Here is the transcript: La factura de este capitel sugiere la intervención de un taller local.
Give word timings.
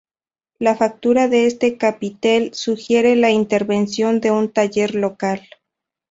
La 0.57 0.75
factura 0.75 1.27
de 1.27 1.45
este 1.45 1.77
capitel 1.77 2.51
sugiere 2.55 3.15
la 3.15 3.29
intervención 3.29 4.19
de 4.19 4.31
un 4.31 4.51
taller 4.51 4.95
local. 4.95 5.43